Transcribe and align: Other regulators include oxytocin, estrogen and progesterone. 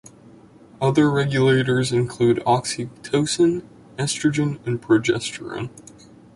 Other 0.81 1.11
regulators 1.11 1.91
include 1.91 2.37
oxytocin, 2.37 3.61
estrogen 3.99 4.57
and 4.65 4.81
progesterone. 4.81 5.69